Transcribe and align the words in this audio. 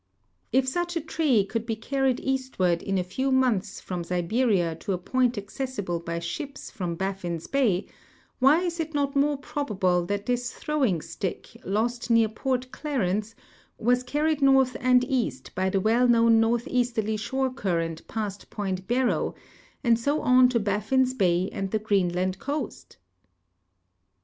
* 0.29 0.41
If 0.51 0.67
such 0.67 0.95
a 0.95 0.99
tree 0.99 1.45
could 1.45 1.67
l^e 1.67 1.79
carried 1.79 2.19
eastward 2.21 2.81
in 2.81 2.97
a 2.97 3.03
few 3.03 3.31
months 3.31 3.79
from 3.79 4.03
Siberia 4.03 4.73
to 4.77 4.93
a 4.93 4.97
[)oint 4.97 5.37
accessible 5.37 5.99
by 5.99 6.17
ships 6.17 6.71
from 6.71 6.95
Baffin's 6.95 7.45
bay, 7.45 7.85
why 8.39 8.61
is 8.63 8.79
it 8.79 8.95
not 8.95 9.15
more 9.15 9.37
))robable 9.39 10.07
that 10.07 10.25
this 10.25 10.51
throwing 10.53 11.01
stick, 11.03 11.51
lost 11.63 12.09
near 12.09 12.29
Port 12.29 12.71
Clarence, 12.71 13.35
was 13.77 14.01
carried 14.01 14.41
north 14.41 14.75
and 14.79 15.03
east 15.03 15.53
by 15.53 15.69
the 15.69 15.79
well 15.79 16.07
known 16.07 16.39
northeasterly 16.39 17.15
shore 17.15 17.53
current 17.53 18.01
])ast 18.09 18.49
point 18.49 18.87
Barrow 18.87 19.35
and 19.83 19.99
so 19.99 20.21
on 20.23 20.49
to 20.49 20.59
Baffin's 20.59 21.13
bay 21.13 21.47
and 21.53 21.69
the 21.69 21.77
Greenland 21.77 22.39
coast? 22.39 22.97